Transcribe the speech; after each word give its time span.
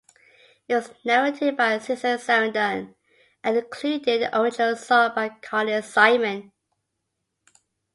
It 0.67 0.73
was 0.73 0.91
narrated 1.05 1.55
by 1.55 1.77
Susan 1.77 2.17
Sarandon, 2.17 2.95
and 3.43 3.55
included 3.55 4.23
an 4.23 4.29
original 4.33 4.75
song 4.75 5.11
by 5.13 5.29
Carly 5.43 5.79
Simon. 5.83 6.51